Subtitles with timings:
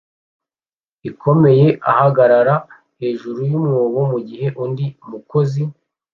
[1.09, 2.55] ikomeye ahagarara
[2.99, 5.61] hejuru yumwobo mugihe undi mukozi